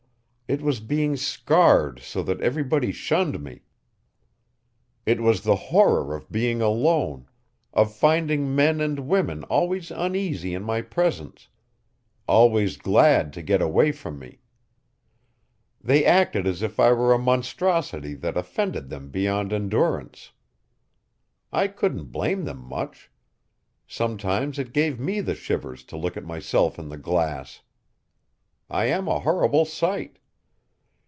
[0.53, 3.61] It was being scarred so that everybody shunned me.
[5.05, 7.29] It was the horror of being alone,
[7.71, 11.47] of finding men and women always uneasy in my presence,
[12.27, 14.41] always glad to get away from me.
[15.81, 20.33] They acted as if I were a monstrosity that offended them beyond endurance.
[21.53, 23.09] I couldn't blame them much.
[23.87, 27.61] Sometimes it gave me the shivers to look at myself in the glass.
[28.69, 30.17] I am a horrible sight.